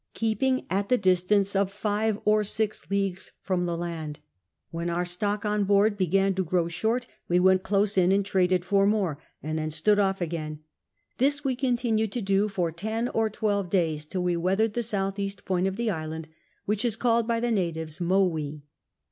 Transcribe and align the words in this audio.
keeping 0.15 0.65
at 0.67 0.89
the 0.89 0.97
dis 0.97 1.21
tance 1.21 1.55
of 1.55 1.71
five 1.71 2.19
or 2.25 2.43
six 2.43 2.89
leagues 2.89 3.33
from 3.39 3.67
the 3.67 3.77
laud; 3.77 4.17
when 4.71 4.89
our 4.89 5.05
stock 5.05 5.43
144 5.43 5.89
CAPTAIN 5.91 5.99
COON 5.99 6.09
CHAP. 6.09 6.19
on 6.19 6.25
board 6.25 6.25
began 6.25 6.33
to 6.33 6.49
grow 6.49 6.65
shorti 6.65 7.05
wc 7.29 7.39
went 7.43 7.61
close 7.61 7.97
in 7.99 8.11
and 8.11 8.25
traded 8.25 8.65
for 8.65 8.87
more, 8.87 9.19
and 9.43 9.59
then 9.59 9.69
stood 9.69 9.99
off 9.99 10.19
again; 10.19 10.61
this 11.19 11.43
we 11.43 11.55
continued 11.55 12.11
to 12.11 12.19
do 12.23 12.47
for 12.49 12.71
ten 12.71 13.09
or 13.09 13.29
twelve 13.29 13.69
days, 13.69 14.03
till 14.05 14.23
we 14.23 14.35
weathered 14.35 14.73
the 14.73 14.79
S.E. 14.79 15.35
point 15.45 15.67
of 15.67 15.75
the 15.75 15.91
island, 15.91 16.27
which 16.65 16.83
is 16.83 16.95
called 16.95 17.27
by 17.27 17.39
the 17.39 17.51
natives 17.51 17.99
Mowwee. 17.99 18.63